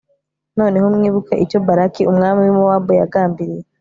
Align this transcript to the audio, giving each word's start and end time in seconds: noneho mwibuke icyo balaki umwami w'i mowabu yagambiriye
noneho 0.59 0.85
mwibuke 0.95 1.33
icyo 1.43 1.57
balaki 1.67 2.01
umwami 2.11 2.39
w'i 2.43 2.53
mowabu 2.57 2.91
yagambiriye 2.99 3.63